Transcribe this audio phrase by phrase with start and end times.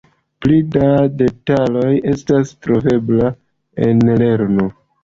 [0.45, 0.87] Pli da
[1.19, 3.31] detaloj estas troveblaj
[3.89, 4.73] en lernu!